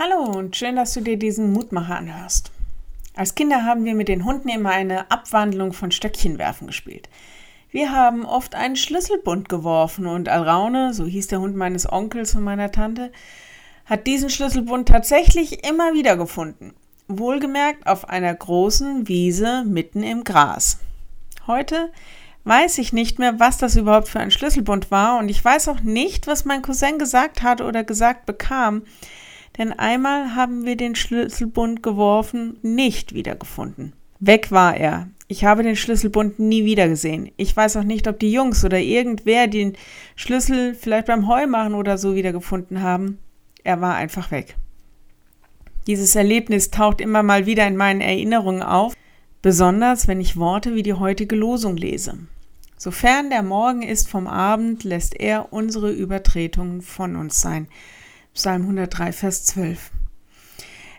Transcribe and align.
Hallo 0.00 0.30
und 0.30 0.54
schön, 0.54 0.76
dass 0.76 0.94
du 0.94 1.00
dir 1.00 1.16
diesen 1.18 1.52
Mutmacher 1.52 1.96
anhörst. 1.96 2.52
Als 3.16 3.34
Kinder 3.34 3.64
haben 3.64 3.84
wir 3.84 3.96
mit 3.96 4.06
den 4.06 4.24
Hunden 4.24 4.48
immer 4.48 4.70
eine 4.70 5.10
Abwandlung 5.10 5.72
von 5.72 5.90
Stöckchenwerfen 5.90 6.68
gespielt. 6.68 7.08
Wir 7.72 7.90
haben 7.90 8.24
oft 8.24 8.54
einen 8.54 8.76
Schlüsselbund 8.76 9.48
geworfen 9.48 10.06
und 10.06 10.28
Alraune, 10.28 10.94
so 10.94 11.04
hieß 11.04 11.26
der 11.26 11.40
Hund 11.40 11.56
meines 11.56 11.90
Onkels 11.90 12.36
und 12.36 12.44
meiner 12.44 12.70
Tante, 12.70 13.10
hat 13.86 14.06
diesen 14.06 14.30
Schlüsselbund 14.30 14.88
tatsächlich 14.88 15.68
immer 15.68 15.94
wieder 15.94 16.16
gefunden. 16.16 16.74
Wohlgemerkt 17.08 17.88
auf 17.88 18.08
einer 18.08 18.32
großen 18.32 19.08
Wiese 19.08 19.64
mitten 19.66 20.04
im 20.04 20.22
Gras. 20.22 20.78
Heute 21.48 21.90
weiß 22.44 22.78
ich 22.78 22.92
nicht 22.92 23.18
mehr, 23.18 23.40
was 23.40 23.58
das 23.58 23.74
überhaupt 23.74 24.06
für 24.06 24.20
ein 24.20 24.30
Schlüsselbund 24.30 24.92
war 24.92 25.18
und 25.18 25.28
ich 25.28 25.44
weiß 25.44 25.66
auch 25.66 25.80
nicht, 25.80 26.28
was 26.28 26.44
mein 26.44 26.62
Cousin 26.62 27.00
gesagt 27.00 27.42
hat 27.42 27.60
oder 27.60 27.82
gesagt 27.82 28.26
bekam, 28.26 28.82
denn 29.58 29.72
einmal 29.72 30.34
haben 30.34 30.64
wir 30.64 30.76
den 30.76 30.94
Schlüsselbund 30.94 31.82
geworfen, 31.82 32.58
nicht 32.62 33.12
wiedergefunden. 33.12 33.92
Weg 34.20 34.50
war 34.50 34.76
er. 34.76 35.08
Ich 35.26 35.44
habe 35.44 35.62
den 35.62 35.76
Schlüsselbund 35.76 36.38
nie 36.38 36.64
wieder 36.64 36.88
gesehen. 36.88 37.30
Ich 37.36 37.54
weiß 37.54 37.76
auch 37.76 37.84
nicht, 37.84 38.08
ob 38.08 38.18
die 38.18 38.32
Jungs 38.32 38.64
oder 38.64 38.78
irgendwer 38.78 39.46
den 39.46 39.74
Schlüssel 40.16 40.74
vielleicht 40.74 41.06
beim 41.06 41.28
Heumachen 41.28 41.74
oder 41.74 41.98
so 41.98 42.14
wiedergefunden 42.14 42.82
haben. 42.82 43.18
Er 43.62 43.80
war 43.80 43.94
einfach 43.96 44.30
weg. 44.30 44.56
Dieses 45.86 46.14
Erlebnis 46.14 46.70
taucht 46.70 47.00
immer 47.00 47.22
mal 47.22 47.46
wieder 47.46 47.66
in 47.66 47.76
meinen 47.76 48.00
Erinnerungen 48.00 48.62
auf, 48.62 48.94
besonders 49.42 50.08
wenn 50.08 50.20
ich 50.20 50.36
Worte 50.36 50.74
wie 50.74 50.82
die 50.82 50.94
heutige 50.94 51.36
Losung 51.36 51.76
lese. 51.76 52.18
Sofern 52.76 53.28
der 53.28 53.42
Morgen 53.42 53.82
ist 53.82 54.08
vom 54.08 54.26
Abend, 54.26 54.84
lässt 54.84 55.18
er 55.18 55.52
unsere 55.52 55.90
Übertretungen 55.90 56.80
von 56.80 57.16
uns 57.16 57.40
sein. 57.40 57.68
Psalm 58.38 58.62
103, 58.62 59.10
Vers 59.10 59.44
12. 59.46 59.90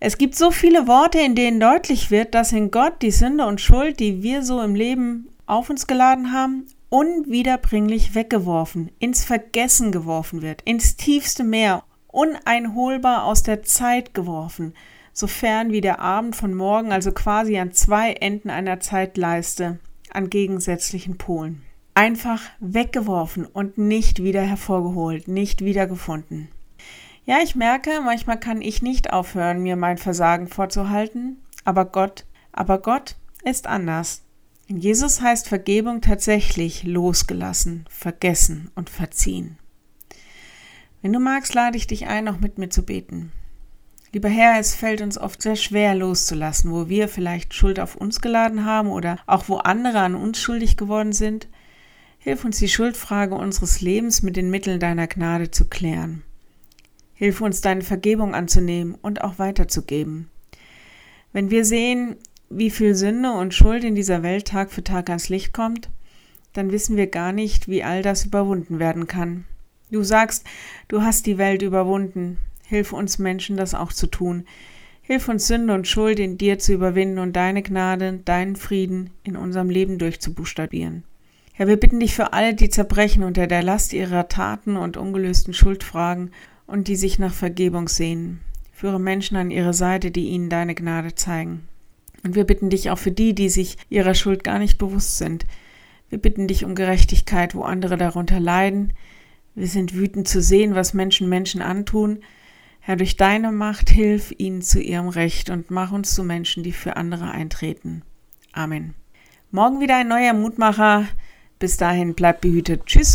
Es 0.00 0.16
gibt 0.16 0.36
so 0.36 0.50
viele 0.50 0.86
Worte, 0.86 1.18
in 1.18 1.34
denen 1.34 1.60
deutlich 1.60 2.10
wird, 2.10 2.34
dass 2.34 2.50
in 2.52 2.70
Gott 2.70 3.02
die 3.02 3.10
Sünde 3.10 3.44
und 3.44 3.60
Schuld, 3.60 4.00
die 4.00 4.22
wir 4.22 4.42
so 4.42 4.62
im 4.62 4.74
Leben 4.74 5.28
auf 5.44 5.68
uns 5.68 5.86
geladen 5.86 6.32
haben, 6.32 6.64
unwiederbringlich 6.88 8.14
weggeworfen, 8.14 8.90
ins 9.00 9.22
Vergessen 9.22 9.92
geworfen 9.92 10.40
wird, 10.40 10.62
ins 10.62 10.96
tiefste 10.96 11.44
Meer, 11.44 11.84
uneinholbar 12.06 13.24
aus 13.24 13.42
der 13.42 13.62
Zeit 13.62 14.14
geworfen, 14.14 14.72
sofern 15.12 15.72
wie 15.72 15.82
der 15.82 16.00
Abend 16.00 16.36
von 16.36 16.54
morgen, 16.54 16.90
also 16.90 17.12
quasi 17.12 17.58
an 17.58 17.72
zwei 17.72 18.12
Enden 18.14 18.48
einer 18.48 18.80
Zeitleiste, 18.80 19.78
an 20.10 20.30
gegensätzlichen 20.30 21.18
Polen. 21.18 21.60
Einfach 21.92 22.40
weggeworfen 22.60 23.44
und 23.44 23.76
nicht 23.76 24.22
wieder 24.22 24.40
hervorgeholt, 24.40 25.28
nicht 25.28 25.62
wiedergefunden. 25.62 26.48
Ja, 27.28 27.38
ich 27.42 27.56
merke, 27.56 28.00
manchmal 28.04 28.38
kann 28.38 28.62
ich 28.62 28.82
nicht 28.82 29.12
aufhören, 29.12 29.60
mir 29.60 29.74
mein 29.74 29.98
Versagen 29.98 30.46
vorzuhalten, 30.46 31.42
aber 31.64 31.84
Gott, 31.84 32.24
aber 32.52 32.78
Gott 32.78 33.16
ist 33.42 33.66
anders. 33.66 34.22
In 34.68 34.76
Jesus 34.78 35.20
heißt 35.20 35.48
Vergebung 35.48 36.00
tatsächlich 36.00 36.84
losgelassen, 36.84 37.84
vergessen 37.90 38.70
und 38.76 38.90
verziehen. 38.90 39.58
Wenn 41.02 41.12
du 41.12 41.18
magst, 41.18 41.52
lade 41.52 41.76
ich 41.76 41.88
dich 41.88 42.06
ein, 42.06 42.22
noch 42.22 42.38
mit 42.38 42.58
mir 42.58 42.68
zu 42.68 42.84
beten. 42.84 43.32
Lieber 44.12 44.28
Herr, 44.28 44.60
es 44.60 44.76
fällt 44.76 45.02
uns 45.02 45.18
oft 45.18 45.42
sehr 45.42 45.56
schwer 45.56 45.96
loszulassen, 45.96 46.70
wo 46.70 46.88
wir 46.88 47.08
vielleicht 47.08 47.54
Schuld 47.54 47.80
auf 47.80 47.96
uns 47.96 48.20
geladen 48.20 48.64
haben 48.64 48.88
oder 48.88 49.18
auch 49.26 49.48
wo 49.48 49.56
andere 49.56 49.98
an 49.98 50.14
uns 50.14 50.40
schuldig 50.40 50.76
geworden 50.76 51.12
sind. 51.12 51.48
Hilf 52.18 52.44
uns 52.44 52.58
die 52.58 52.68
Schuldfrage 52.68 53.34
unseres 53.34 53.80
Lebens 53.80 54.22
mit 54.22 54.36
den 54.36 54.48
Mitteln 54.48 54.78
deiner 54.78 55.08
Gnade 55.08 55.50
zu 55.50 55.68
klären. 55.68 56.22
Hilf 57.16 57.40
uns, 57.40 57.62
deine 57.62 57.82
Vergebung 57.82 58.34
anzunehmen 58.34 58.94
und 59.00 59.22
auch 59.22 59.38
weiterzugeben. 59.38 60.28
Wenn 61.32 61.50
wir 61.50 61.64
sehen, 61.64 62.16
wie 62.48 62.70
viel 62.70 62.94
Sünde 62.94 63.32
und 63.32 63.54
Schuld 63.54 63.84
in 63.84 63.94
dieser 63.94 64.22
Welt 64.22 64.46
Tag 64.48 64.70
für 64.70 64.84
Tag 64.84 65.08
ans 65.08 65.28
Licht 65.28 65.52
kommt, 65.52 65.90
dann 66.52 66.70
wissen 66.70 66.96
wir 66.96 67.08
gar 67.08 67.32
nicht, 67.32 67.68
wie 67.68 67.82
all 67.82 68.02
das 68.02 68.24
überwunden 68.24 68.78
werden 68.78 69.06
kann. 69.06 69.44
Du 69.90 70.02
sagst, 70.02 70.44
du 70.88 71.02
hast 71.02 71.26
die 71.26 71.38
Welt 71.38 71.62
überwunden. 71.62 72.38
Hilf 72.66 72.92
uns 72.92 73.18
Menschen, 73.18 73.56
das 73.56 73.74
auch 73.74 73.92
zu 73.92 74.06
tun. 74.06 74.44
Hilf 75.02 75.28
uns 75.28 75.46
Sünde 75.46 75.72
und 75.72 75.86
Schuld 75.86 76.18
in 76.18 76.36
dir 76.36 76.58
zu 76.58 76.72
überwinden 76.72 77.18
und 77.18 77.34
deine 77.34 77.62
Gnade, 77.62 78.20
deinen 78.24 78.56
Frieden 78.56 79.10
in 79.22 79.36
unserem 79.36 79.70
Leben 79.70 79.98
durchzubuchstabieren. 79.98 81.04
Herr, 81.52 81.68
wir 81.68 81.76
bitten 81.76 82.00
dich 82.00 82.14
für 82.14 82.32
alle, 82.32 82.54
die 82.54 82.68
zerbrechen 82.68 83.22
unter 83.22 83.46
der 83.46 83.62
Last 83.62 83.92
ihrer 83.92 84.28
Taten 84.28 84.76
und 84.76 84.96
ungelösten 84.96 85.54
Schuldfragen 85.54 86.32
und 86.66 86.88
die 86.88 86.96
sich 86.96 87.18
nach 87.18 87.32
Vergebung 87.32 87.88
sehnen. 87.88 88.40
Führe 88.72 89.00
Menschen 89.00 89.36
an 89.36 89.50
ihre 89.50 89.72
Seite, 89.72 90.10
die 90.10 90.28
ihnen 90.28 90.50
deine 90.50 90.74
Gnade 90.74 91.14
zeigen. 91.14 91.66
Und 92.22 92.34
wir 92.34 92.44
bitten 92.44 92.70
dich 92.70 92.90
auch 92.90 92.98
für 92.98 93.12
die, 93.12 93.34
die 93.34 93.48
sich 93.48 93.76
ihrer 93.88 94.14
Schuld 94.14 94.44
gar 94.44 94.58
nicht 94.58 94.78
bewusst 94.78 95.18
sind. 95.18 95.46
Wir 96.08 96.18
bitten 96.18 96.46
dich 96.48 96.64
um 96.64 96.74
Gerechtigkeit, 96.74 97.54
wo 97.54 97.62
andere 97.62 97.96
darunter 97.96 98.40
leiden. 98.40 98.92
Wir 99.54 99.66
sind 99.66 99.94
wütend 99.94 100.28
zu 100.28 100.42
sehen, 100.42 100.74
was 100.74 100.94
Menschen 100.94 101.28
Menschen 101.28 101.62
antun. 101.62 102.20
Herr, 102.80 102.96
durch 102.96 103.16
deine 103.16 103.50
Macht 103.50 103.90
hilf 103.90 104.32
ihnen 104.36 104.62
zu 104.62 104.80
ihrem 104.80 105.08
Recht 105.08 105.50
und 105.50 105.70
mach 105.70 105.92
uns 105.92 106.14
zu 106.14 106.22
Menschen, 106.22 106.62
die 106.62 106.72
für 106.72 106.96
andere 106.96 107.30
eintreten. 107.30 108.02
Amen. 108.52 108.94
Morgen 109.50 109.80
wieder 109.80 109.96
ein 109.96 110.08
neuer 110.08 110.34
Mutmacher. 110.34 111.06
Bis 111.58 111.76
dahin 111.78 112.14
bleibt 112.14 112.42
behütet. 112.42 112.86
Tschüss. 112.86 113.14